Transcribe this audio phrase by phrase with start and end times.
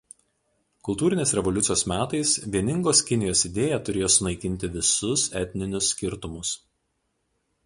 [0.87, 6.61] Kultūrinės revoliucijos metais vieningos Kinijos idėja turėjo sunaikinti visus etninius skirtumus.